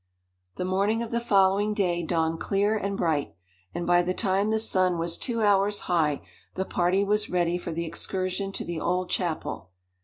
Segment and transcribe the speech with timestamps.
[0.55, 3.35] The morning of the following day dawned clear and bright,
[3.71, 6.23] and by the time the sun was two hours high
[6.55, 9.69] the party was ready for the excursion to the old chapel.